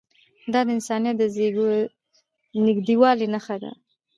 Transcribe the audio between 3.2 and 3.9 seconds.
نښه ده.